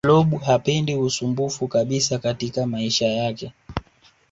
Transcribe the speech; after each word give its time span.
blob 0.07 0.41
hapendi 0.41 0.95
ususmbufu 0.95 1.67
kabisa 1.67 2.19
katika 2.19 2.65
maisha 2.65 3.07
yake 3.07 3.51